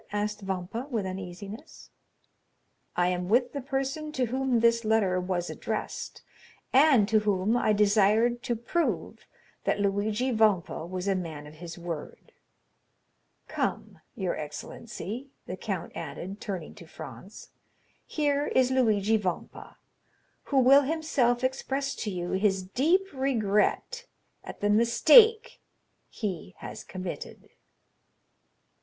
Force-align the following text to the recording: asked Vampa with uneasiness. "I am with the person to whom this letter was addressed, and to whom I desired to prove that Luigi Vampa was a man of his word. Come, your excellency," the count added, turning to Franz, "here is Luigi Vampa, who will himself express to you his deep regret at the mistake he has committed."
asked 0.11 0.41
Vampa 0.41 0.87
with 0.89 1.05
uneasiness. 1.05 1.91
"I 2.95 3.09
am 3.09 3.29
with 3.29 3.53
the 3.53 3.61
person 3.61 4.11
to 4.13 4.25
whom 4.25 4.59
this 4.59 4.83
letter 4.83 5.19
was 5.19 5.47
addressed, 5.51 6.23
and 6.73 7.07
to 7.07 7.19
whom 7.19 7.55
I 7.55 7.71
desired 7.71 8.41
to 8.45 8.55
prove 8.55 9.27
that 9.65 9.79
Luigi 9.79 10.31
Vampa 10.31 10.87
was 10.87 11.07
a 11.07 11.13
man 11.13 11.45
of 11.45 11.53
his 11.53 11.77
word. 11.77 12.31
Come, 13.47 13.99
your 14.15 14.35
excellency," 14.35 15.29
the 15.45 15.55
count 15.55 15.91
added, 15.95 16.41
turning 16.41 16.73
to 16.77 16.87
Franz, 16.87 17.51
"here 18.07 18.47
is 18.47 18.71
Luigi 18.71 19.17
Vampa, 19.17 19.77
who 20.45 20.57
will 20.57 20.81
himself 20.81 21.43
express 21.43 21.93
to 21.97 22.09
you 22.09 22.31
his 22.31 22.63
deep 22.63 23.03
regret 23.13 24.07
at 24.43 24.61
the 24.61 24.69
mistake 24.71 25.61
he 26.09 26.55
has 26.57 26.83
committed." 26.83 27.49